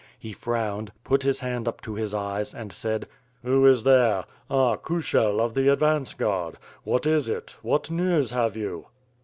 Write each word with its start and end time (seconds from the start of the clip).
He 0.17 0.33
frowned, 0.33 0.91
put 1.03 1.21
his 1.21 1.41
hand 1.41 1.67
up 1.67 1.79
to 1.81 1.93
his 1.93 2.11
eyes 2.11 2.55
and 2.55 2.73
said: 2.73 3.07
"Who 3.43 3.67
is 3.67 3.83
there? 3.83 4.25
Ah! 4.49 4.75
Kushel 4.75 5.39
of 5.39 5.53
the 5.53 5.67
advance 5.71 6.15
guard! 6.15 6.57
What 6.83 7.05
is 7.05 7.29
it? 7.29 7.55
What 7.61 7.91
news 7.91 8.31
have 8.31 8.57
you?" 8.57 8.87